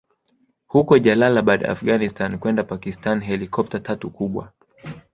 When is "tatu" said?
3.79-4.09